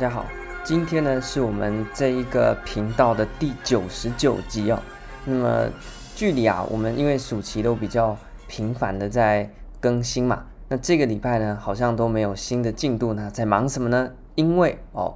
[0.00, 0.24] 大家好，
[0.64, 4.80] 今天呢是我们这一个频道的第九十九集哦。
[5.26, 5.68] 那么
[6.16, 8.16] 距离啊，我们因为暑期都比较
[8.48, 14.10] 频繁的在更新嘛，那这个礼拜呢好像都没有新的进度呢，在忙什么呢？
[14.36, 15.14] 因为哦，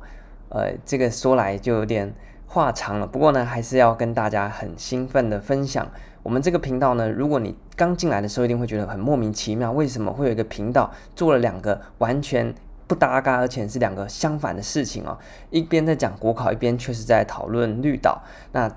[0.50, 2.14] 呃，这个说来就有点
[2.46, 3.07] 话长了。
[3.07, 5.89] 不过呢，还是要跟大家很兴奋的分享，
[6.22, 12.54] 我们这个频道呢，如果你刚进来的时候，一定会觉得很莫名其妙，为什么会有一个频道做了两个完全
[12.86, 15.16] 不搭嘎，而且是两个相反的事情哦。
[15.50, 18.22] 一边在讲国考，一边却是在讨论绿岛。
[18.52, 18.70] 那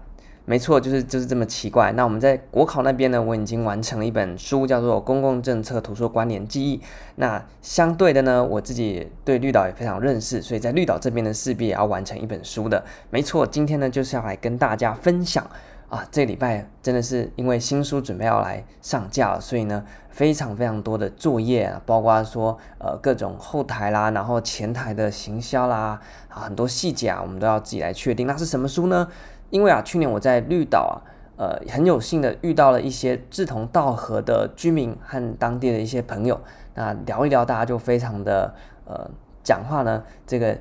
[0.45, 1.91] 没错，就是就是这么奇怪。
[1.91, 6.77] 那我们在国考那边呢，我已经完成了一本书，叫做《公共政策图书关联记忆》。
[7.15, 12.85] 那相对的呢，我自己对绿岛也非常认识，所以在绿岛这边呢，势必也要完成一本书的。
[13.09, 15.45] 没错，今天呢就是要来跟大家分享。
[15.89, 28.27] 啊，这礼拜真的是因为新书准备要来上架，所以呢，非常非常多的作业啊，包括说呃各种后台啦，然后前台的行销啦，啊很多细节啊，我们都要自己来确定。
[28.27, 29.07] 那是什么书呢？
[29.49, 30.99] 因为啊，去年我在绿岛啊，
[31.37, 36.37] 呃很有幸的遇到了一些志同道合的居民和当地的一些朋友，
[36.73, 39.09] 那聊一聊，大家就非常的呃
[39.41, 40.57] 讲话呢，这个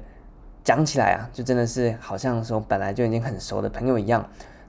[0.62, 4.24] 讲起来啊，就真的是好像说本来就已经很熟的朋友一样。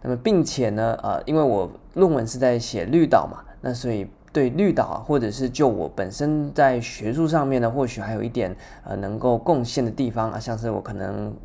[0.08, 8.56] 那么，并且呢，呃，因为我论文是在写绿岛嘛，那所以对绿岛啊，或者是就我本身在学术上面呢，或许还有一点
[8.86, 11.36] 呃能够贡献的地方啊，像是我可能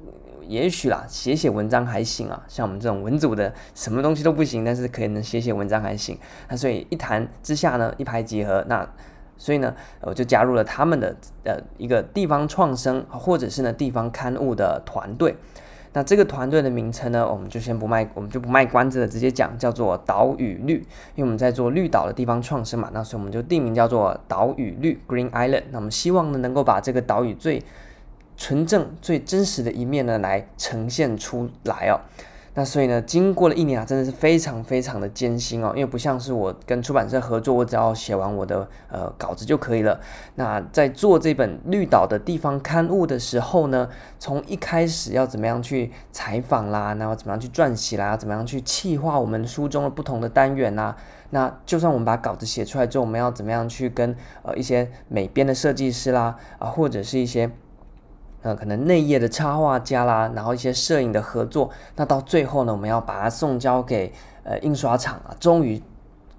[0.46, 6.16] 也许啦，写写文章还行啊，像我们这种文组的，什么东西都不行，但是可以能写写文章还行。
[6.48, 8.88] 那所以一谈之下呢，一拍即合，那
[9.36, 15.34] 所以呢，我就加入了他们的呃一个地方创生，或者是呢地方刊物的团队。
[15.94, 20.76] 那这个团队的名称呢，我们就先不卖，我们就不卖关子了，直接讲叫做岛屿绿，
[21.14, 25.64] 因为我们在做绿岛的地方创生嘛，那所以我们就定名叫做岛屿绿 （Green Island）。
[25.70, 27.62] 那我们希望呢，能够把这个岛屿最
[28.38, 32.00] 纯正、最真实的一面呢，来呈现出来哦。
[32.54, 39.98] 那所以呢，经过了一年啊，真的是非常非常的艰辛哦，因为不像是我跟出版社合作，我只要写完我的呃稿子就可以了。
[40.34, 50.94] 那在做这本绿岛的地方刊物的时候呢，从一开始要怎么样去采访啦，然后怎么样去撰写啦，怎么样去企划我们书中的不同的单元呐，
[51.30, 57.50] 那就算我们把稿子写出来之后，我们要怎么样去跟呃一些美编的设计师啦啊，或者是一些。
[58.42, 64.12] 呃，可能内页的插画家啦，然后一些摄影的合作，那到最后呢，我们要把它送交给
[64.44, 65.82] 呃印刷厂啊，终于。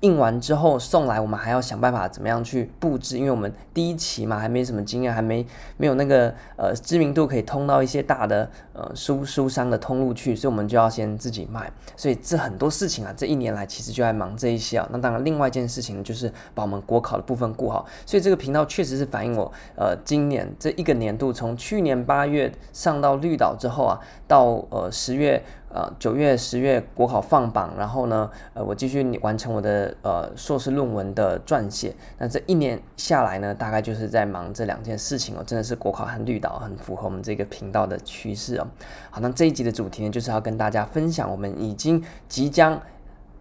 [0.03, 5.45] 印完之后送来，我们还要想办法怎么样去布置，因为我们第一期嘛，还没什么经验，还没
[5.77, 6.27] 没有那个
[6.57, 11.71] 呃知名度可以通到一些大的呃书书商的通路去，所以我们就要先自己卖。
[11.95, 14.85] 所以这很多事情啊，这一年来其实就在忙这一些啊。
[14.91, 17.85] 那当然，另外一件事情就是把我们国考的部分顾好。
[18.05, 23.97] 所以这个频道确实是反映我呃今年这一个年度，从去年八月上到绿岛之后啊，
[24.27, 25.41] 到呃十月。
[25.73, 31.95] 呃，九月、十月国考放榜，然后呢，呃，我继续完成我的呃硕士论文的撰写。
[32.19, 38.67] 那这一年下来呢，大概就是在忙这两件事情哦，真的是国考和绿岛很符合我们这个频道的趋势哦。
[39.09, 42.79] 好，那这一集的主题呢，就是要跟大家分享我们已经即将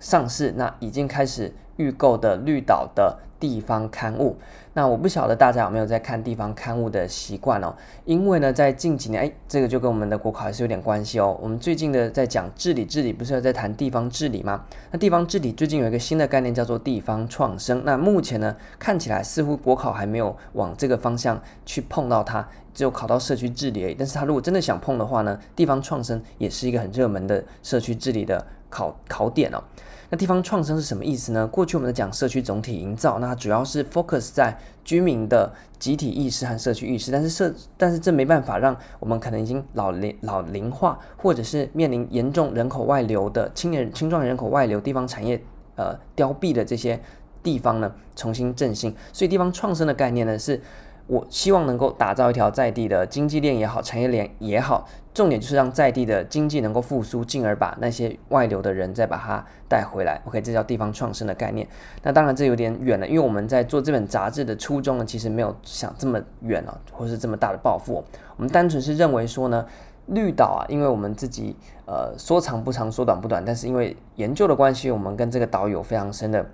[0.00, 4.36] 上市，那已经开始预购的绿岛的地方刊物。
[4.74, 7.74] 那我不晓得大家有没有在看地方刊物的习惯哦，
[8.06, 11.38] 因为呢，在近几年，哎，这个就跟我们的国考还是有点关系哦。
[11.42, 14.64] 我们最近的在讲治理，治理不是要在谈地方治理吗？
[14.90, 17.82] 那地方治理最近有一个新的概念叫做地方创生。
[17.84, 23.94] 那目前呢，看起来似乎国考还没有往这个方向去碰到它，只有考到社区治理而已。
[23.94, 29.62] 但是他如果真的想碰的话呢，地方创生也是一个很热门的社区治理的考考点哦。
[30.12, 31.46] 那地方创生是什么意思呢？
[31.46, 45.42] 过去我们在讲社区总体营造，那主要是 focus 在居民的集体意识和社区意识，但是社但是这没办法让我们可能已经老龄老龄化，或者是面临严重人口外流的青年青壮年人口外流、地方产业
[45.76, 47.00] 呃凋敝的这些
[47.42, 48.94] 地方呢，重新振兴。
[49.14, 50.60] 所以地方创生的概念呢是。
[51.06, 60.20] 我希望能够打造一条在地的经济链也好，产业链也好，重点就是让在地的经济能够复苏，进而把那些外流的人再把它带回来。
[60.26, 61.66] OK，这叫地方创生的概念。
[62.02, 68.02] 那当然这有点远了，因为我们在做这本杂志的初衷呢，其实没有想这么远了，或是这么大的抱负。
[68.36, 69.66] 我们单纯是认为说呢，
[70.06, 76.46] 绿岛啊，因为我们自己呃说长不长，说短不短，但是因为研究的关系，我们跟这个岛有非常深的。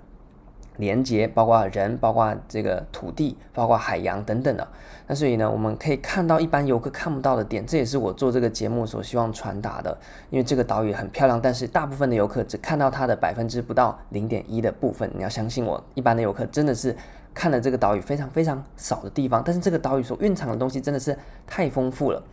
[0.79, 4.67] 连接包括人，包括这个土地，包括海洋等等的。
[5.05, 9.95] 那所以呢，我们可以看到一般游客看不到的点，这也是我做这个节目所希望传达的。
[10.29, 15.09] 因为这个岛屿很漂亮，但是大部分的游客只看到它的百分之不到零点一的部分。
[15.15, 16.95] 你要相信我，一般的游客真的是
[17.33, 22.23] 看了这个岛屿非常非常少的地方，但是这个岛屿所蕴藏的东西真的是太丰富了。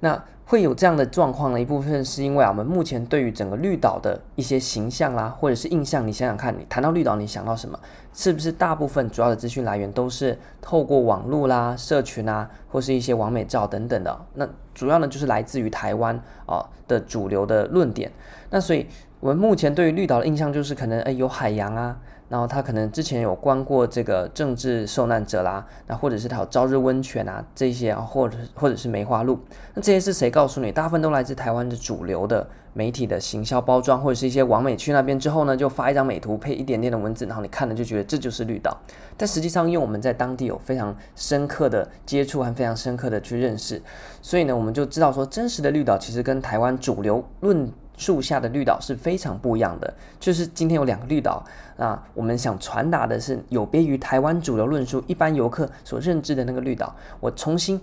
[0.00, 1.60] 那会有这样的状况呢？
[1.60, 7.78] 一部分是因为啊，我们目前对于整个绿岛的一些形象啦，或者是印象，你想想看，你谈到绿岛，你想到什么？
[8.14, 14.18] 是不是大部分主要的资讯来源都是透过网络啦、社群啊，或是一些网美照等等的？
[14.34, 18.10] 那主要呢，就是来自于台湾啊的主流的论点。
[18.48, 18.86] 那所以，
[19.20, 21.98] 我们目前对于绿岛的印象就是可能诶有海洋啊。
[22.28, 29.38] 然后他可能之前有关过这个政治受难者啦，那或者是他有朝日温泉啊这些啊，或者或者是梅花鹿，
[29.74, 30.70] 那这些是谁告诉你？
[30.70, 38.76] 大部分都来自台湾的主流的媒体的行销包装，或者是一些网美去那边之后呢，就发一张美图配一点点的文字，然后你看了就觉得这就是绿岛。
[39.16, 43.82] 但实际上，因为我们在当地有非常深刻的接触和非常深刻的去认识，
[44.20, 51.44] 所以呢，我们就知道说，真实的绿岛其实跟台湾主流论树下的绿岛是非常不一样的，就是今天有两个绿岛
[51.76, 57.78] 啊，我们想传达的是有别于台湾主流论述一般游客所认知的那个绿岛，我重新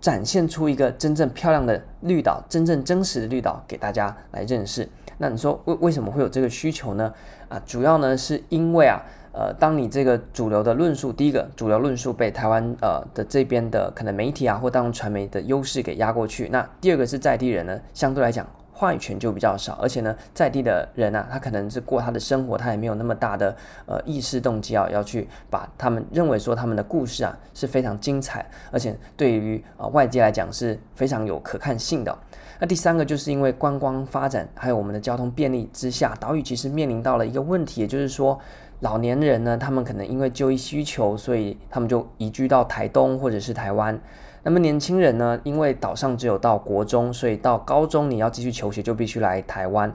[0.00, 4.88] 展现出一个真正漂亮的绿岛，真正真实的绿岛给大家来认识。
[5.18, 7.12] 那你说为为什么会有这个需求呢？
[7.50, 9.02] 啊，主要呢是因为啊，
[9.32, 18.46] 呃，当你这个主流的论述，第一个主流论述被台湾呃的这边的可能媒体啊或大众传媒的优势给压过去，那第二个是在地人呢，相对来讲。
[18.80, 23.54] 话语权就比较少，而且呢，在地的人啊，他可能是过他的生活，他也没有那么大的
[23.84, 32.18] 呃意识动机啊，要去把他们认为说他们的故事啊是非常精彩，而且对于呃外界来讲是非常有可看性的。
[32.58, 38.40] 那第三个就是因为观光发展，还有我们的交通便利之下，岛屿其实面临到了一个问题，也就是说
[38.80, 44.00] 老年人呢，他们可能因为就医需求，所以他们就移居到台东或者是台湾。
[44.42, 49.94] 那么年轻人呢，因为岛上只有到国中，所以到高中你要继续求学就必须来台湾。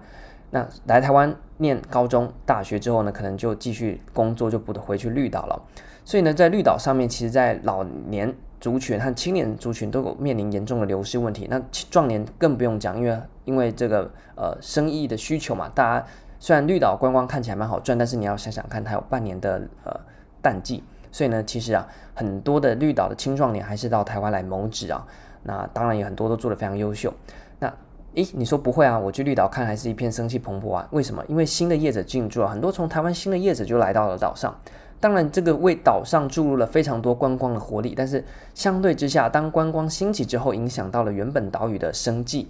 [0.52, 5.62] 那来台湾念高中、大学之后呢，可能就继续工作，就不得回去绿岛了。
[6.06, 11.48] 所以呢，在绿岛上面，其实，在老年族群和青年族群都有面临严重的流失问题。
[11.50, 11.60] 那
[11.90, 16.06] 壮年更不用讲，因为因为这个呃生意的需求嘛，大家
[16.40, 20.00] 虽然绿岛观光看起来蛮好赚，但是你要想想看，它有半年的呃
[20.42, 20.84] 淡季。
[21.16, 25.08] 所以呢，其实啊，很多的绿岛的青壮年还是到台湾来谋职啊。
[25.44, 27.14] 那当然也很多都做得非常优秀。
[27.58, 27.74] 那，
[28.16, 29.00] 诶，你说不会啊？
[29.00, 30.86] 我去绿岛看还是一片生气蓬勃啊？
[30.92, 31.24] 为什么？
[31.30, 34.54] 因为新的业者进驻了，很多从台湾新的业者就来到了岛上。
[35.00, 37.94] 当然，这个为岛上注入了非常多观光的活力。
[37.96, 38.22] 但是
[38.54, 42.50] 相对之下，当观光兴起之后，影响到了原本岛屿的生计。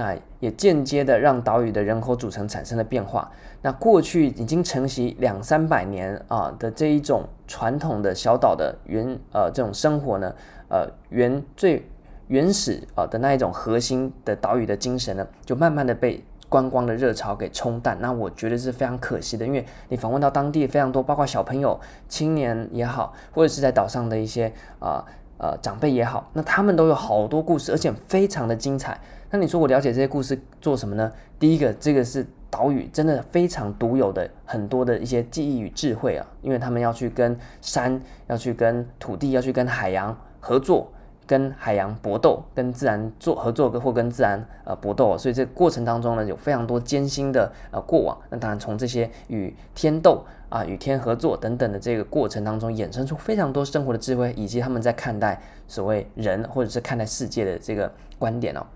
[0.00, 3.30] 那也间接的让岛屿的人口组成产生了变化。
[3.60, 10.34] 那过去已经承袭两三百年啊的这一种传统的小岛的原呃这种生活呢，
[10.70, 11.86] 呃原最
[12.28, 17.98] 原始啊的那一种核心的岛屿的精神呢，就慢慢的被观光的热潮给冲淡。
[18.00, 25.04] 那我觉得是非常可惜的，因为你访问到当地非常多，包括小朋友、青年也好，或者是在岛上的一些啊
[25.36, 28.98] 呃，长辈也好，那他们都有好多故事，而且非常的精彩。
[29.32, 31.12] 那你说我了解这些故事做什么呢？
[31.38, 40.90] 第一个，这个是岛屿真的非常独有的很多的一些记忆与智慧啊，因为他们要去跟山，要去跟土地，要去跟海洋合作，
[41.28, 48.18] 跟海洋搏斗，跟自然做合作，或跟自然呃搏斗，所以这个过程当中呢，有非常多艰辛的呃过往。
[48.30, 58.66] 那当然从这些与天斗啊、与天合作等等的这个过程当中，衍生出非常多生活的智慧，以及他们在看待所谓人或者是看待世界的这个观点哦。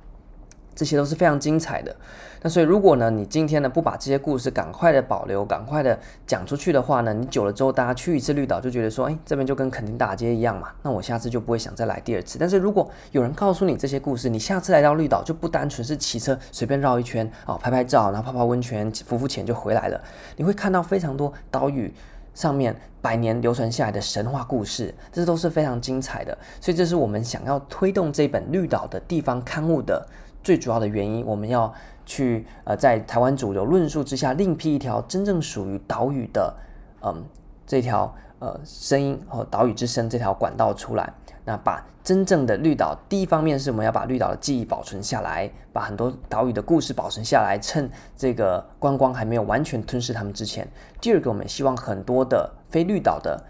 [0.75, 1.95] 这些都是非常精彩的。
[2.43, 10.69] 那所以，如果呢，你今天呢不把这些故事赶快的保留，赶快的讲出去的话呢，你久了之后，大家去一次绿岛就觉得说，哎，这边就跟垦丁大街一样嘛。
[10.83, 12.39] 那我下次就不会想再来第二次。
[12.39, 19.99] 但是如果有人告诉你这些故事，你下次来到绿岛就不单纯是骑车随便绕一圈啊，拍拍照，然后泡泡温泉、浮浮潜就回来了。
[20.37, 21.95] 你会看到非常多岛屿
[22.35, 26.37] 上面百年流传下来的神话故事，这都是非常精彩的。
[26.61, 30.07] 所以，这是我们想要推动这本绿岛的地方刊物的。
[30.45, 31.73] 最主要的原因，我们要
[32.05, 36.55] 去呃，在台湾主流论述之下，另辟一条真正属于岛屿的，
[37.03, 37.25] 嗯，
[37.67, 41.13] 这条呃声音和岛屿之声这条管道出来。
[41.47, 50.69] 那把真正的绿岛，第一方面是我们要把绿岛的记忆保存下来，把很多岛屿的故事保存下来，趁这个观光还没有完全吞噬他们之前。
[51.01, 53.43] 第二个，我们希望很多的非绿岛的。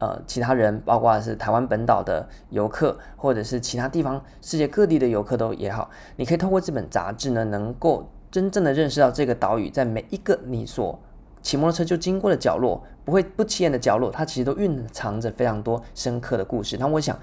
[0.00, 10.96] 呃，其他人，包括是台湾本岛的游客，或者是其他地方、世界各地的游客都也好，你可以透过这本杂志呢，能够真正的认识到这个岛屿，在每一个你所
[11.42, 16.76] 骑摩托车就经过的角落，不会不起眼的角落，它其实都蕴藏着非常多深刻的故事。
[16.78, 17.18] 那我想，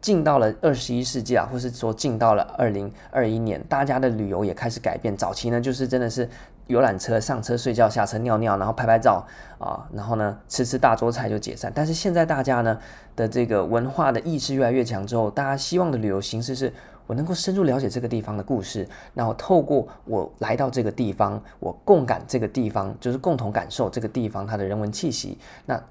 [0.00, 5.16] 进到了二十一世纪啊，或是说进到了二零二一年，大家的旅游也开始改变。
[5.16, 6.28] 早期呢，就是真的是。
[6.70, 9.26] 游览车上车睡觉，下车尿尿，然后拍拍照
[9.58, 11.70] 啊，然后呢吃吃大桌菜就解散。
[11.74, 12.78] 但是现在大家呢
[13.14, 16.72] 的这个文化的意识越来越强之后，大家希望的旅游形式是
[17.06, 25.36] 我能够深入了解这个地方的故事，然后透过我来到这个地方，我共感这个地方，就是共同感受这个地方它的人文气息。
[25.66, 25.82] 那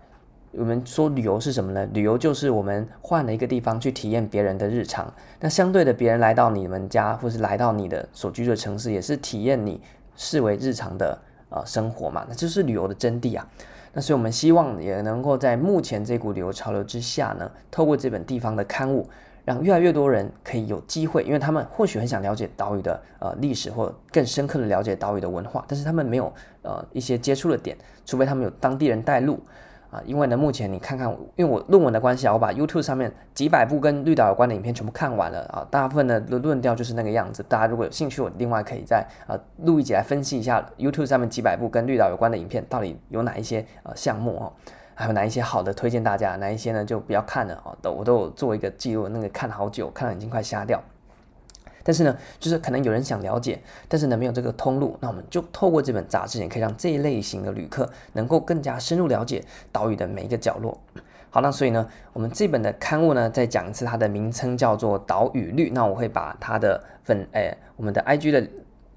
[0.51, 1.85] 我们说旅游是什么呢？
[1.93, 5.13] 旅游就是我们换了一个地方去体验别人的日常。
[5.39, 9.79] 那相对的，别人来到你们家，或是来到你的所居住的城市，也是体验你
[10.19, 11.17] 视为日常的
[11.49, 12.25] 呃生活嘛。
[12.27, 13.47] 那就是旅游的真谛啊。
[13.93, 19.09] 那所以我们希望也能够在目前这股旅游潮流之下呢，透过这本地方的刊物，
[19.45, 29.39] 让越来越多人可以有机会，因为他们或许很想了解岛屿的呃历史，或更深刻的了解岛屿的文化，但是他们没有呃一些接触的点，除非他们有当地人带路。
[29.91, 37.41] 啊，因为呢，目前你看看，因为我论文的关系啊，我把 YouTube 上面几百部跟绿岛有关的影片全部看完了啊，大部分的论调就是那个样子。
[37.49, 44.53] 大家如果有兴趣，我另外可以再呃录一集来分析一下 YouTube 上面几百部跟绿岛有关的影片到底有哪一些呃项目哦，
[44.93, 50.79] 还有哪一些好的推荐大家，哪一些呢就不要看了哦，都我都有做一个记录，那个看了好久，看了已经快瞎掉。
[51.83, 60.77] 但是呢，就是可能有人想了解，但是呢没有这个通路，那我们就透过这本杂志，也可以让这一类型的旅客能够更加深入了解岛屿的每一个角落。
[61.29, 65.69] 好，那所以呢，我们这本的刊物呢，再讲一次，它的名称叫做《岛屿绿》。
[65.73, 68.47] 那我会把它的粉，哎，我们的 IG 的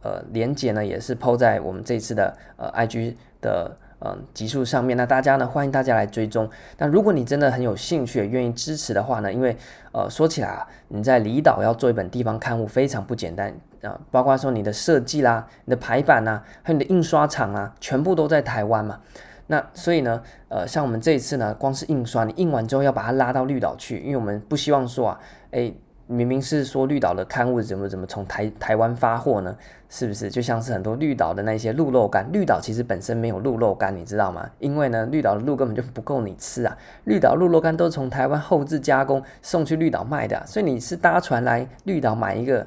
[0.02, 3.76] 呃连接呢，也是抛在我们这次的呃 IG 的。
[4.04, 6.50] 嗯，集数上面，那大家呢，欢迎大家来追踪。
[6.78, 9.56] 那如果你真的很有兴趣，也愿意支持的话呢，因为
[9.92, 18.98] 呃，说起来啊，你在离岛要做一本地方刊物非常不简单啊，包括说你的设计啦、你的排版啊，还有你的印刷厂啊，全部都在台湾嘛。
[19.46, 25.20] 那所以呢，呃，像我们这一次呢，光是印刷，你印完之后要把它拉到绿岛去，因为我们不希望说啊，
[25.52, 25.72] 诶。
[26.06, 29.56] 明明是说绿岛的刊物怎么怎么从台台湾发货呢？
[29.88, 32.26] 是不是就像是很多绿岛的那些鹿肉干？
[32.32, 34.48] 绿岛其实本身没有鹿肉干，你知道吗？
[34.58, 36.76] 因为呢，绿岛的鹿根本就不够你吃啊！
[37.04, 42.66] 绿岛鹿肉干都是从台湾后置加工送去绿岛卖的，所以你是搭船来绿岛买一个。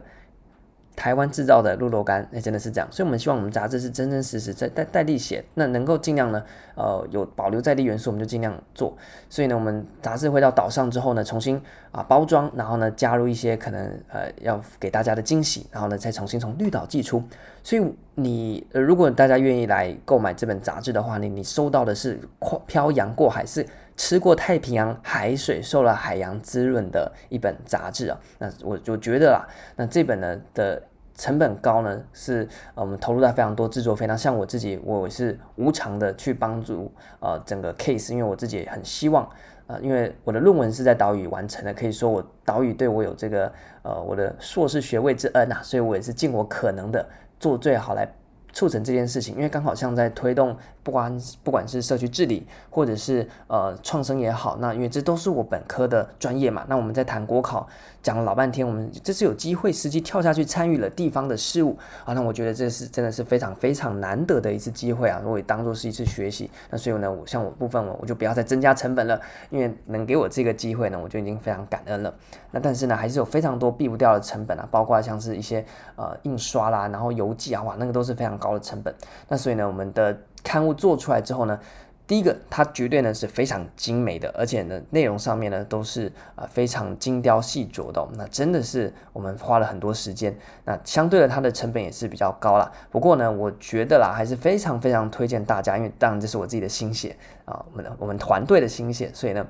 [0.95, 6.43] 台湾制造的鹿肉干，那真的是这样，所以我们希望我们杂志是真真实实在在在地写，那能够尽量呢，
[6.75, 8.95] 呃，有保留在地元素，我们就尽量做。
[9.29, 11.61] 所以呢，我们杂志会到岛上之后呢，重新
[11.91, 17.21] 啊包装，然后呢加入一些可能呃要给大家的惊喜，然后呢再重新从绿岛寄出。
[17.63, 17.83] 所以
[18.15, 22.19] 你呃，如果大家愿意来购买这本杂志的话，你你收到的是
[22.65, 23.65] 漂洋过海是。
[23.97, 29.47] 吃过太平洋海水，受了海洋滋润的一本杂志啊，那我就觉得啦，
[29.77, 30.81] 那这本呢的
[31.15, 34.05] 成本高呢，是呃我们投入了非常多制作费。
[34.05, 39.29] 那像我自己，我是无偿的去帮助呃整个 case，因为我自己也很希望
[39.67, 47.07] 呃，因为我的论文是在岛屿完成的，可以说我岛屿对我有这个呃我的硕士学位之恩啊，所以我也是尽我可能的
[47.39, 48.05] 做最好来。
[48.53, 50.55] 促成这件事情，因为刚好像在推动，
[50.85, 56.63] 不管不管是社区治理，或者是呃创生也好，那因为这都是我本科的专业嘛。
[56.69, 57.67] 那我们在谈国考，
[58.03, 61.75] 讲了老半天，我们这次有机会实际跳下去参与了地方的事务
[62.05, 66.51] 啊，那我觉得这是真的是非常非常难得的一次机会啊，我也当做是一次学习。
[66.69, 72.13] 那所以呢，我像我部分我我就不要再增加成本了，因为能给我这个机会呢，我就已经非常感恩了。
[72.51, 75.65] 那但是呢，还是有非常多避不掉的成本啊，包括像是一些
[75.95, 78.93] 呃印刷啦，然后邮寄啊，哇，那个都是非常高的成本。
[79.27, 81.59] 那所以呢，我们的刊物做出来之后呢，
[82.07, 88.07] 第一个它绝对呢是非常精美的，而且呢内容上面呢都是啊非常精雕细琢的。
[88.13, 90.37] 那真的是我们花了很多时间。
[90.63, 92.71] 那相对的，它的成本也是比较高啦。
[92.91, 99.45] 不过呢，我觉得啦，还是非常非常推荐大家，因为当然这是我自己的心血啊，我们我们团队的心血，所以呢。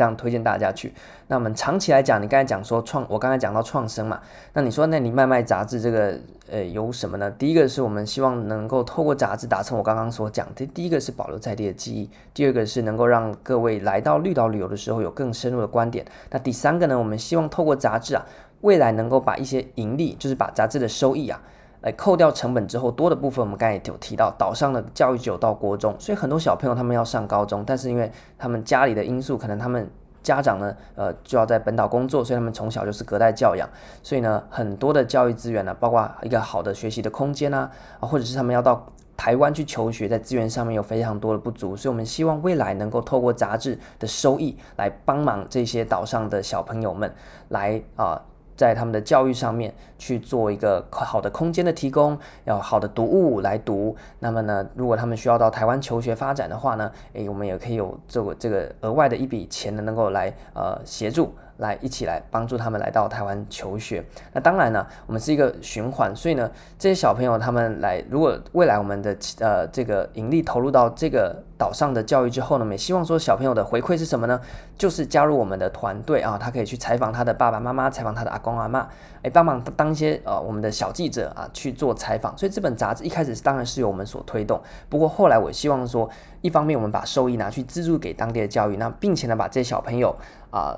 [0.00, 0.90] 这样推荐大家去。
[1.26, 4.18] 那我们长期来讲，你刚才讲说创，我刚才讲到创生嘛，
[4.54, 6.18] 那你说，那你卖卖杂志这个，
[6.50, 7.30] 呃，有什么呢？
[7.32, 16.02] 第一个是我们希望能够透过杂志达成我刚刚所讲的，第一个是保留在地的记忆，第二个是能够让各位来到绿岛旅游的时候有更深入的观点。
[16.30, 18.24] 那第三个呢，我们希望透过杂志啊，
[18.62, 21.38] 未来能够把一些盈利，就是把杂志的收益啊。
[21.82, 29.90] 来扣掉成本之后，多的部分我们刚才有提到，岛上的教育只有到国中，所以很多小朋友他们要上高中，但是因为他们家里的因素，可能他们
[30.22, 33.66] 家长呢，呃，就要在本岛工作，所以他们从小就是隔代教养，
[34.02, 47.10] 所以呢，很多的教育资源呢，包括一个好的学习的空间啊，啊，或者是他们要到台湾去求学，在资源上面有非常多的不足，所以我们希望未来能够透过杂志的收益来帮忙这些岛上的小朋友们
[47.48, 48.20] 来啊。
[48.60, 53.96] 在他们的教育上面去做一个好的空间的提供，要好的读物来读。
[54.18, 64.04] 那么呢，如果他们需要到台湾求学发展的话呢，诶，我们也可以有这个这个额外的一笔钱呢，能够来呃协助来一起来帮助他们来到台湾求学。
[64.32, 74.40] 那当然呢，我们是一个循环，所以呢，这些小朋友他们来，如果未来我们的呃这个盈利投入到这个岛上的教育之后呢，我们也希望说小朋友的回馈是什么呢？
[74.76, 78.86] 就是加入我们的团队啊，他可以去采访他的爸爸妈妈，采访他的阿公阿嬷，
[79.22, 82.36] 哎，帮忙当一些呃我们的小记者啊去做采访。
[82.38, 86.08] 所以这本杂志一开始当然是由我们所推动，不过后来我希望说，
[86.40, 90.16] 一方面我们把收益拿去资助给当地的教育，那并且呢把这些小朋友
[90.50, 90.74] 啊。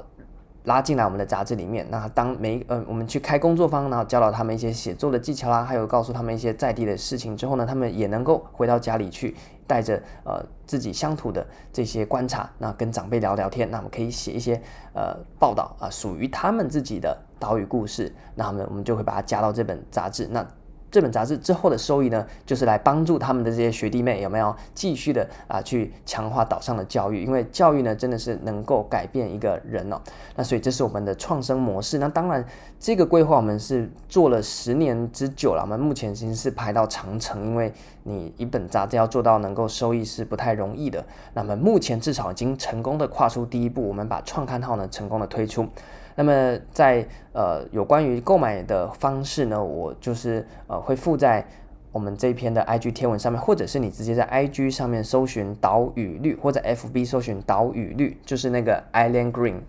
[0.64, 14.61] 拉进来我们的杂志里面，那当每呃我们去开工作坊，然后教导他们一些写作的技巧啦，还有告诉他们一些在地的事情之后呢，他们也能够回到家里去，带着呃自己乡土的这些观察，那跟长辈聊聊天，那我们可以写一些
[14.95, 20.47] 呃报道啊，属于他们自己的岛屿故事，那我们我们就会把它加到这本杂志那。
[20.92, 27.25] 这本杂志之后的收益呢，就是来帮助他们的这些学弟妹有没有继续的啊去强化岛上的教育？
[27.25, 29.99] 因为教育呢真的是能够改变一个人哦。
[30.37, 31.96] 那所以这是我们的创生模式。
[31.96, 32.44] 那当然
[32.78, 37.72] 这个规划我们是做了十年之久了，我们目前其实是排到长城，因为
[38.02, 41.02] 你一本杂志要做到能够收益是不太容易的。
[41.32, 45.66] 那么目前至少已经成功的跨出第一步，我们把创刊号呢成功的推出。
[46.14, 51.47] 那么在呃有关于购买的方式呢，我就是呃会附在
[51.90, 59.61] 我们这篇的 IG 贴文上面，或者是你直接在 IG 上面搜寻岛屿绿，或者 FB 搜寻岛屿绿，就是那个 Island Green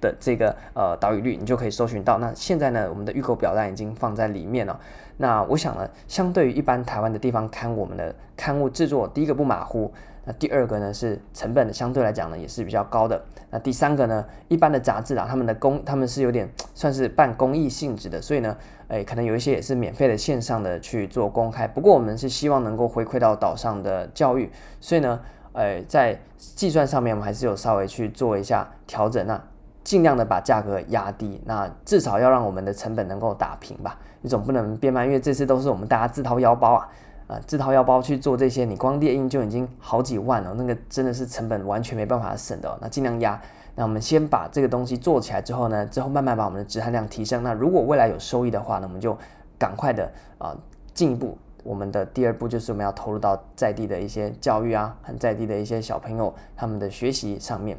[0.00, 2.18] 的这个呃岛屿绿，你就可以搜寻到。
[2.18, 4.80] 那现在呢，我们的预购表单已经放在里面了。
[5.18, 9.92] 那我想呢，相对于一般台湾的地方刊，我们的刊物制作，第一个不马虎。
[10.26, 13.24] 那第二个呢是成本的相对来讲呢也是比较高的。
[13.48, 18.56] 那第三个呢，一般的杂志啊，他们的公他们是有点算是半公益性质的，所以呢，
[18.88, 21.68] 诶可能有一些也是免费的线上的去做公开。
[21.68, 25.20] 不过我们是希望能够回馈到岛上的教育，所以呢，
[25.52, 29.40] 诶在计算上面我们还是有稍微去做一下调整，那
[29.84, 33.96] 尽量的把价格压低，那至少要让我们的成本能够打平吧。
[34.22, 36.88] 你总不能变卖，因为这次都是我们大家自掏腰包啊。
[37.26, 42.78] 啊，自掏腰包去做这些，你光列印就已经好几万了，那个真的是成本完全没办法省的哦。
[42.80, 43.40] 那尽量压。
[43.74, 47.42] 那我们先把这个东西做起来之后呢，之后慢慢把我们的质含量提升。
[47.42, 49.18] 那如果未来有收益的话呢，我们就
[49.58, 50.56] 赶快的啊
[50.94, 51.36] 进一步。
[51.64, 57.76] 我们的第二步就是我们要投入到在地的一些教育啊，和在地的一些小朋友他们的学习上面。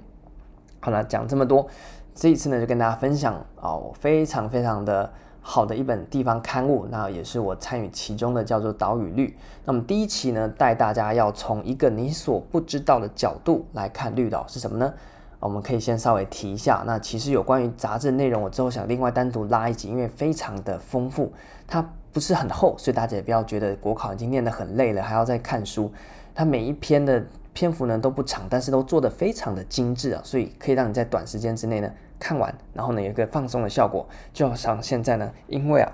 [0.81, 1.65] 好了，讲这么多，
[2.13, 5.09] 这一次呢就跟大家分享哦，非常非常的。
[5.49, 9.27] 好的一本地方刊物，那也是我参与其中的，叫做《岛屿绿》。
[9.63, 14.93] 那么第一期呢，带大家要从一个你所不知道的角度来看绿岛是什么呢？
[15.39, 16.83] 我们可以先稍微提一下。
[16.85, 21.31] 那其实有关于杂志内容，我之后想另外单独拉一集，因为非常的丰富，
[21.65, 21.81] 它
[22.11, 25.89] 不是很厚，所以大家也不要觉得国考已经念得很累了，还要再看书。
[26.35, 31.89] 它每一篇的篇幅呢都不长，但是都做得非常的精致啊，所以可以让你在短时间之内呢。
[32.19, 35.91] 看完，然后呢，有一个放松的效果，就好像现在呢，因为啊。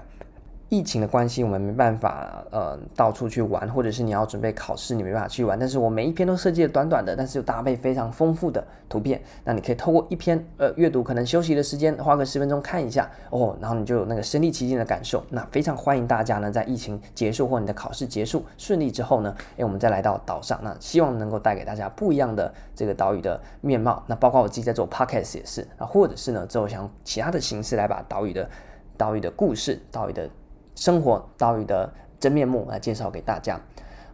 [0.69, 5.59] 疫情的关系，我们没办法呃到处去玩，或者是你要准备考试，你没办法去玩。
[5.59, 9.21] 但是我每一篇都设计了短短的，但是又搭配非常丰富的图片。
[9.43, 15.23] 那你可以透过一篇呃阅读，可能休息的时间花个十分钟看一下哦，然后你就有那个身临其境的感受。
[15.29, 24.03] 那非常欢迎大家呢，在疫情结束或你的考试结束顺利之后呢，诶，我们再来到岛上，那希望能够带给大家不一样的这个岛屿的面貌。
[24.07, 28.49] 那包括我自己在做 podcast 也是啊，或者是呢，之后想其他的形式来把岛屿的
[28.97, 30.27] 岛屿的故事、岛屿的。
[30.75, 33.59] 生活岛屿的真面目来介绍给大家。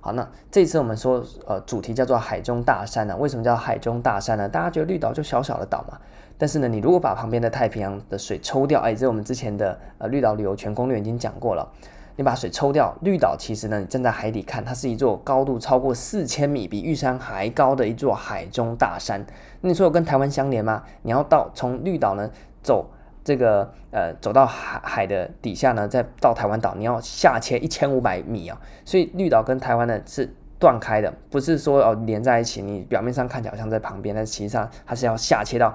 [0.02, 3.18] 好，那这次我们说，呃，主题叫做海中大山呢？
[3.18, 4.48] 为什么叫海中大山呢？
[4.48, 6.00] 大家觉得绿岛就小小的岛嘛？
[6.38, 11.70] 但是呢，你如果把旁边的太平洋的水抽掉，哎，这我们之前的呃绿岛旅游全攻略已经讲过了。
[12.16, 19.26] 你把水抽掉，绿岛其实呢，你站在海底看，它是一座高度超过四千米，比玉山还高的一座海中大山。
[19.60, 20.84] 那你说有跟台湾相连吗？
[21.02, 22.30] 你要到从绿岛呢
[22.64, 22.90] 走。
[23.24, 32.62] 这个呃，走到海海的底下呢，再到台湾岛，你要下切一千五百米啊，所以绿岛跟台湾呢是断开的，不是说哦连在一起。
[32.62, 35.74] 你表面上看起来好像在旁边，但实际上它是要下切到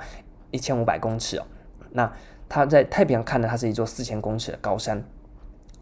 [0.51, 1.45] 一千五百公尺哦。
[1.93, 2.11] 那
[2.49, 5.05] 它在太平洋看呢，它是一座四千公尺的高山，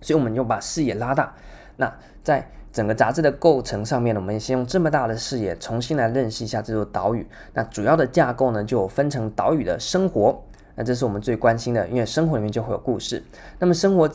[0.01, 1.35] 所以我们就把视野拉大。
[1.77, 7.27] 那在整个杂志的构成上面呢，我们先用这么大的视野重新来认识一下这座岛屿。
[7.55, 10.45] 那主要的架构呢，就分成岛屿的生活。
[10.75, 13.23] 那这是我们最关心的，因为生活里面就会有故事。
[13.59, 14.11] 那么生活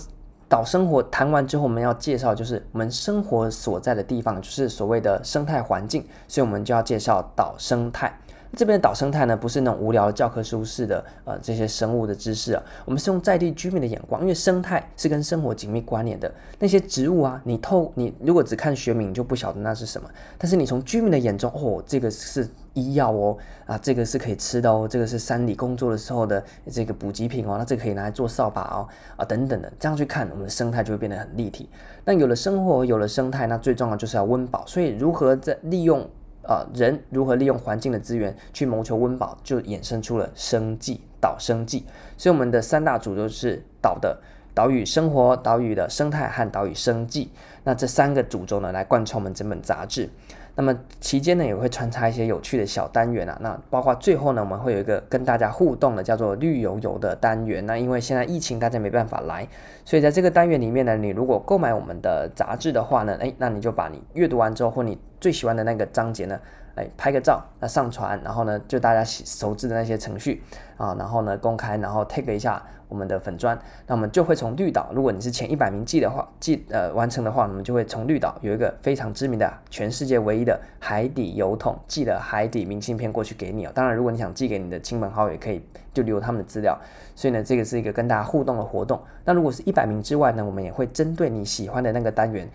[0.49, 8.17] 岛生活谈完之后，我们要介绍就是我们生活所在的地方，就是所谓的生态环境，所以我们就要介绍岛生态。
[8.55, 16.31] 这边的岛生态呢，不是那种无聊的教科书式的呃这些生物的知识啊，我们是用在地居民的眼光，因为生态是跟生活紧密关联的。
[16.59, 20.09] 那些植物啊，你透你如果只看学名，你就不晓得那是什么。
[20.37, 31.69] 但是你从居民的眼中，哦，这个是医药哦，啊，这个是可以吃的哦，这个是山里工作的时候的这个补给品哦，那这个可以拿来做扫把哦，啊等等的，这样去看，我们的生态就会变得很立体。
[32.05, 34.63] 那有了生活，有了生态，那最重要就是要温饱。
[34.65, 36.07] 所以如何在利用？
[36.47, 41.85] 呃，人如何利用环境的资源去谋求温饱，就衍生出了生计，岛生计。
[42.17, 44.17] 所以我们的三大主轴是岛的
[44.53, 47.29] 岛屿生活、岛屿的生态和岛屿生计。
[47.63, 50.09] 那这三个主轴呢，来贯穿我们整本杂志。
[50.59, 53.37] 那么期间呢，也会穿插一些有趣的小单元啊。
[53.41, 57.63] 那包括最后呢，我们会有一个跟大家互动的，叫做绿油油的单元。
[57.67, 59.47] 那因为现在疫情，大家没办法来，
[59.85, 66.39] 所以在这个单元里面呢，你如果购买我们的杂志的话呢，诶，那你就把你阅读完之后，或你最喜欢的那个章节呢，
[66.73, 70.41] 哎，拍个照，那上传，然后呢，就大家熟知的那些程序
[70.77, 72.59] 啊，然后呢，公开，然后 tag 一下。
[72.87, 83.71] 我们的粉砖，那我们就会从绿岛，如果你是前一百名寄的话，寄呃完成的话，我们就会从绿岛有一个非常知名的全世界唯一的海底邮筒寄的海底明信片过去给你哦。
[83.75, 85.61] 当然，如果你想寄给你的亲朋好友，也可以
[85.93, 86.79] 就留他们的资料。
[87.13, 89.01] 所以呢，这个是一个跟大家互动的活动。
[89.25, 92.47] 那如果是一百名之外呢，我们也会针对你喜欢的那个单元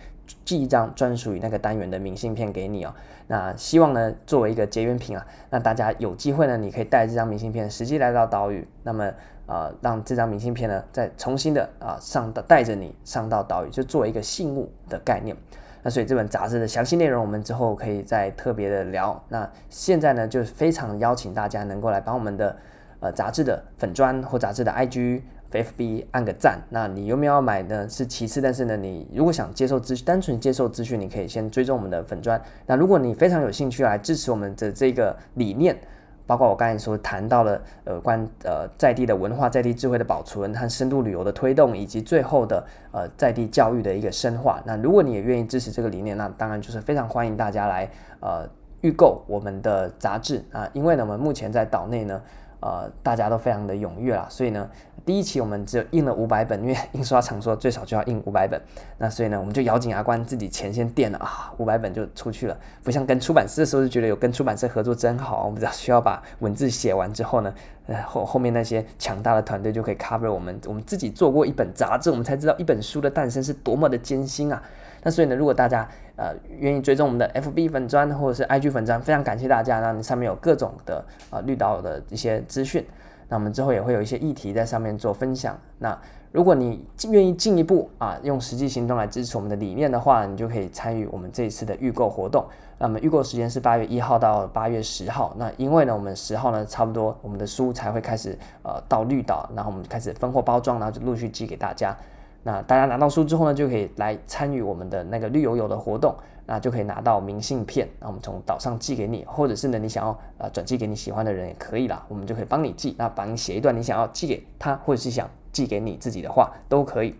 [0.45, 2.93] 寄一张专属于那个单元的明信片给你哦。
[3.27, 9.11] 那希望呢，作为一个结缘品啊，那大家有机会呢，你可以带这张明信片实际来到岛屿，那么。
[9.45, 15.35] 呃，让这张明信片呢，再重新的啊、上到带着你上到岛屿，就作为一个信物的概念。
[15.81, 19.21] 那所以这本杂志的详细内容，我们之后可以再特别的聊。
[19.27, 22.55] 那现在呢，就非常邀请大家能够来帮我们的
[23.01, 26.61] 呃杂志的粉专或杂志的 IG、FB 按个赞。
[26.69, 27.89] 那你有没有要买呢？
[27.89, 32.41] 是其次，但是呢，你如果想接受资，单纯接受资讯，你可以先追踪我们的粉专。
[32.65, 35.77] 那如果你非常有兴趣来支持我们的这个理念。
[36.25, 44.61] 包括我刚才说谈到了呃关呃在地的文化、在地智慧的保存和深度旅游的推动，以及最后的呃在地教育的一个深化。
[44.65, 48.47] 那如果你也愿意支持这个理念，那当然就是非常欢迎大家来呃
[48.81, 52.21] 预购我们的杂志啊，因为呢我们目前在岛内呢。
[52.63, 54.69] 呃，大家都非常的踊跃啦，所以呢，
[55.05, 58.61] 第一期我们只有印了五百本，因为 印刷厂说最少就要印五百本，
[58.97, 62.57] 那所以呢，我们就咬紧牙关，自己钱先垫了啊，五百本就出去了。
[62.81, 67.53] 不像跟出版社的时候就觉得有跟出版社合作真好，我们只要需要把文字写完之后呢，
[67.87, 70.57] 呃后后面那些强大的团队就可以 cover 我们。
[70.65, 74.63] 我们自己做过一本杂志，我们才知道一本书的诞生是多么的艰辛啊。
[75.03, 79.79] 那所以呢，如果大家呃愿意追踪我们的 FB 粉砖或者是 IG 粉砖，非常感谢大家。
[79.79, 82.85] 那你上面有各种的、呃、绿岛的一些资讯，
[83.27, 85.59] 那我们之后也会有一些议题在上面做分享。
[85.79, 85.97] 那
[86.31, 92.43] 如果你愿意进一步啊用实际行动来支持我们的理念的话，你就可以参与我们这一次的预购活动。
[92.79, 95.35] 那么预购时间是八月一号到八月十号。
[95.37, 101.95] 那因为呢，我们十号呢差不多我们的书才会开始呃到绿岛，然后我们开始分货包装，然后就陆续寄给大家。
[102.43, 106.13] 那大家拿到书之后呢，就可以来参与我们的那个绿油油的活动，
[106.45, 117.15] 那就可以拿到明信片，那我们从岛上寄给你，或者是呢，你想要呃转寄给你喜欢的人也可以啦，我们就可以帮你寄，那帮你写一段你想要寄给他，或者是想寄给你自己的话都可以。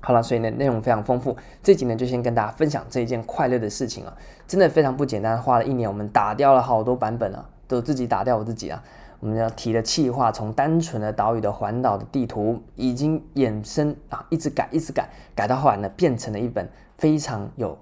[0.00, 4.14] 好了，所以呢内容非常丰富，这集呢就先跟大家分享这一件快乐的事情啊，
[4.46, 8.82] 真的非常不简单，花了一年，我们打掉了好多版本啊，都自己打掉我自己啊。
[9.24, 17.78] 我们要提的企划，从单纯的岛屿的环岛的地图，已经衍生啊，一直改，一直改，改到后来呢，变成了一本非常有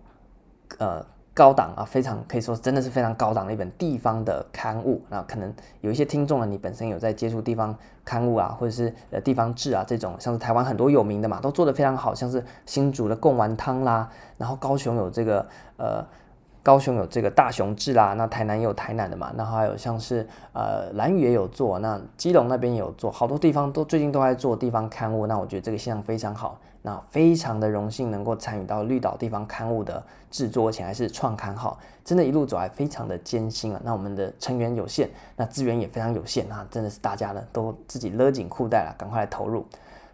[0.79, 5.03] 呃高档啊，非常可以说真的是非常高档的一本地方的刊物。
[5.09, 15.45] 那可能有一些听众呢，你本身有在接触地方刊物啊，或者是呃地方志啊这种，像是台湾很多有名的嘛，都做得非常好，像是新竹的贡丸汤啦，然后高雄有这个
[15.77, 16.07] 呃。
[16.63, 33.81] 高雄有这个大雄志啦，那台南也有台南的嘛，然后还有像是呃兰屿也有做，那基隆那边也有做，好多地方都最近都在做地方刊物，那我觉得这个现象非常好，那非常的荣幸能够参与到绿岛地方刊物的制作，而且还是创刊号，真的一路走来非常的艰辛啊。
[33.83, 39.67] 那我们的成员有限，那资源也非常有限，啊真的是大家呢都自己勒紧裤带了，赶快来投入。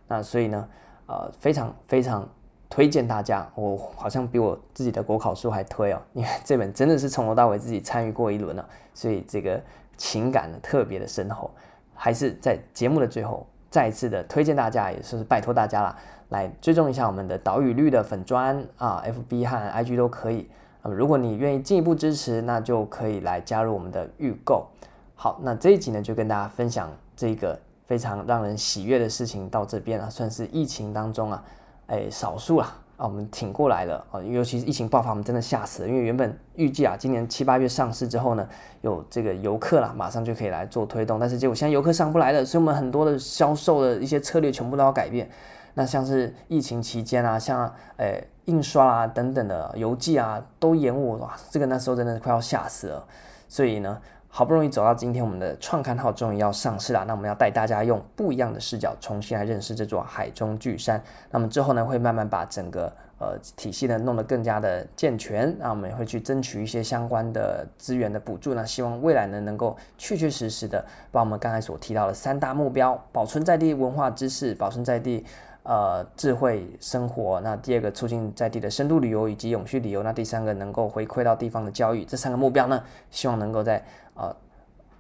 [0.07, 0.67] 那所以呢，
[1.07, 2.27] 呃，非常非常。
[2.71, 9.61] 推荐大家，我好像比我自己的国考书还推哦，因为 这本真的是从头到尾自己参与过一轮了，所以这个
[9.97, 11.51] 情感呢特别的深厚。
[11.95, 15.97] 还是在节目的最后，再一次的推荐大家，也是拜托大家啦，
[16.29, 20.49] 来追踪一下我们的岛屿绿的粉专啊，FB 和 IG 都可以。
[20.83, 24.69] 那么如果你愿意进一步支持，那就可以来加入我们的预购。
[25.17, 31.43] 好，那这一集呢就跟大家分享这个非常让人喜悦的事情到这边了，算是疫情当中啊。
[31.89, 38.47] 哎，少数啊，啊，我们挺过来了啊，尤其是疫情爆发，我们真的吓死了，因为原本预计啊，今年七八月上市之后呢，
[38.83, 45.29] 有这个游客啦，马上就可以来做推动，但是结果现在游客上不来了，所以我们很多的销售的一些策略全部都要改变。
[45.75, 53.07] 那像是疫情期间啊，像诶印刷啊等等的邮寄啊都延误，哇，这个那时候真的是快要吓死了。
[53.49, 53.99] 所以呢，
[54.31, 57.05] 好不容易走到今天，我们的创刊号终于要上市了。
[57.07, 61.03] 那我们要带大家用不一样的视角，重新来认识这座海中巨山。
[61.31, 65.57] 那么之后呢，会慢慢把整个呃体系呢弄得更加的健全。
[65.59, 75.25] 那我们也会去争取一些相关的资源的补助那，希望未来呢能够确确实实的把我们刚才所提到的三大目标：保存在地文化知识，保存在地。
[75.65, 77.39] 呃，智慧生活。
[77.43, 80.03] 那第二个，促进在地的深度旅游以及永续旅游。
[80.03, 82.07] 那第三个，能够回馈到地方的教育。
[82.07, 83.85] 这三个目标呢，希望能够在
[84.19, 84.37] 呃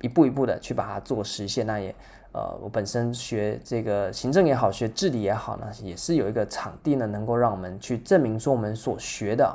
[0.01, 1.67] 一步一步的去把它做实现。
[1.67, 1.95] 那也
[2.33, 9.55] 呃，我本身学这个行政也好，学治理也好呢，也是有一个场地呢，能够让我们去证明说我们所学的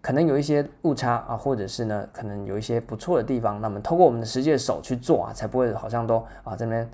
[0.00, 3.60] 可能有一些误差啊，或者是呢，可能有一些不错的地方。
[3.60, 6.88] 那么透过我们的实际的手去做啊，才不会好像都啊这边。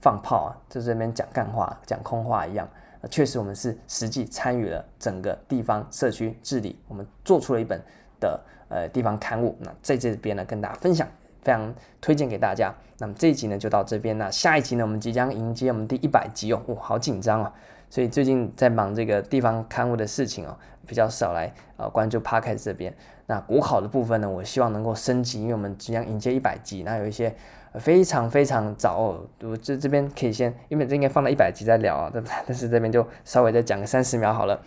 [0.00, 2.68] 放炮啊，就这边讲干话、讲空话一样。
[3.10, 7.80] 确实，我们是实际参与了整个地方社区治理，我们做出了一本
[8.20, 9.56] 的呃地方刊物。
[9.58, 11.08] 那在这边呢，跟大家分享，
[11.44, 12.74] 非常推荐给大家。
[12.98, 14.16] 那么这一集呢，就到这边。
[14.18, 17.52] 那下一集呢，我们即将迎接我们第一百集哦，哇，好紧张哦。
[17.90, 22.92] 所以最近在忙这个地方刊物的事情哦，比较少来呃关注 Podcast 这边。
[23.26, 27.34] 那国考的部分呢，我希望能够升级，因为我们即将迎接一百集，那有一些。
[27.80, 32.32] 非常非常早哦，我这这边可以先，因为这应该放到一百集再聊啊，对不对？
[32.46, 34.62] 但是这边就稍微再讲个三十秒好了。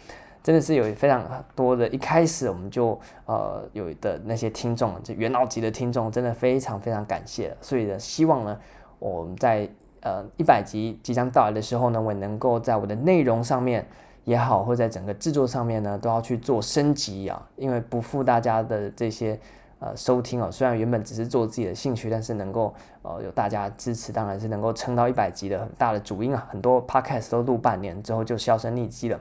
[0.48, 1.26] 真的是有非常
[1.58, 7.54] 多的，一开始我们就呃有的那些听众，就元老级的听众，真的非常非常感谢。
[7.60, 8.58] 所以呢，希望呢
[8.98, 13.86] 我们在呃一百集即将到来的时候呢，我能够在我的内容上面
[14.24, 19.38] 也好，或在整个制作上面呢，都要去做升级啊，因为不负大家的这些。
[19.80, 26.48] 呃，收听哦，虽然原本只是做自己的兴趣，但是能够呃有大家支持，当然是能够撑到一百集的很大的主因啊。
[26.50, 29.20] 很多 podcast 都录半年之后就销声匿迹了。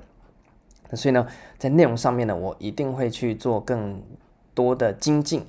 [0.90, 1.26] 那所以呢，
[1.58, 4.02] 在内容上面呢，我一定会去做更
[4.54, 5.46] 多的精进。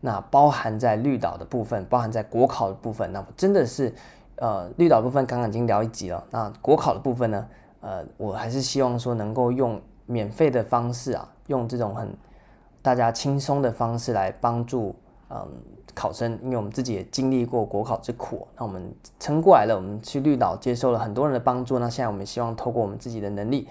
[0.00, 3.94] 那包含在绿岛的部分，包含在国考的部分，那真的是
[4.36, 6.24] 呃绿岛部分刚刚已经聊一集了。
[6.30, 7.48] 那国考的部分呢，
[7.80, 12.08] 呃，我还是希望说能够用免费的方式啊，用这种很。
[12.82, 14.94] 大家轻松的方式来帮助
[15.28, 15.44] 嗯
[15.92, 19.74] 考生，因为我们自己也经历过国考之苦，那我们撑过来了。
[19.74, 23.66] 我们去绿岛接受了很多人的帮助，那现在我们希望透过我们自己的能力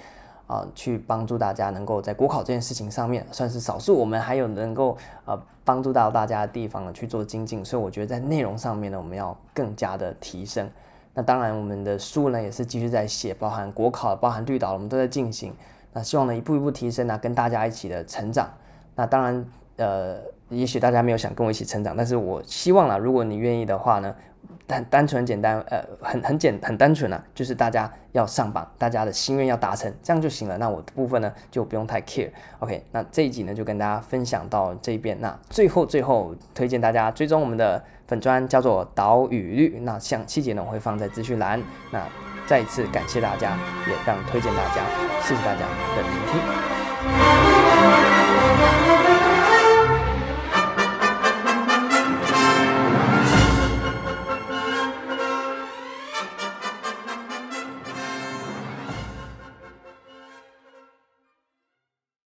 [0.48, 7.66] 啊、去帮助大家能够在国考这件事情上面，算是少数我们还有能够呃帮助到大家的地方呢去做精进。
[7.66, 10.70] 所以我觉得在内容上面呢，我们要更加的提升。
[11.14, 15.54] 那当然，我们的书呢也是继续在写，包含国考、包含绿岛，我们都在进行。
[15.94, 18.50] 那希望呢一步一步提升啊，跟大家一起的成长。
[18.96, 19.46] 那当然，
[19.78, 20.18] 呃，
[20.50, 24.14] 也许大家没有想跟我一起成长，但是我希望啦，如果你愿意的话呢，
[24.68, 30.58] 但单纯简单，呃，很很简很单纯啊，就是大家要上榜，大家的心愿要达成，这样就行了。
[30.58, 32.30] 那我的部分呢，就不用太 care。
[32.60, 35.20] OK，那这一集呢，就跟大家分享到这边。
[35.22, 39.80] 那最后最后推荐大家追踪我们的粉砖，叫做岛屿绿。
[39.82, 41.62] 那像细节呢，我会放在资讯栏。
[41.92, 42.04] 那
[42.48, 44.84] 再一次感谢大家，也非常推荐大家，
[45.22, 45.62] 谢谢大家
[45.96, 46.75] 的聆听。